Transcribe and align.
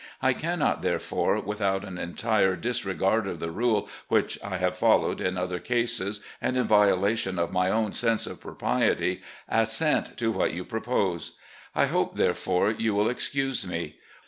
I 0.19 0.33
cannot, 0.33 0.81
therefore, 0.81 1.39
without 1.39 1.85
an 1.85 1.99
entire 1.99 2.55
disregard 2.55 3.27
of 3.27 3.39
the 3.39 3.51
rule 3.51 3.87
which 4.07 4.39
I 4.43 4.57
have 4.57 4.75
followed 4.75 5.21
in 5.21 5.37
other 5.37 5.59
cases, 5.59 6.21
and 6.41 6.57
in 6.57 6.65
violation 6.65 7.37
of 7.37 7.51
my 7.51 7.69
own 7.69 7.93
sense 7.93 8.25
of 8.25 8.41
propriety, 8.41 9.21
assent 9.47 10.17
to 10.17 10.31
what 10.31 10.55
you 10.55 10.65
propose. 10.65 11.33
I 11.75 11.85
hope, 11.85 12.15
therefore, 12.15 12.71
you 12.71 12.95
will 12.95 13.09
excuse 13.11 13.67
me. 13.67 13.97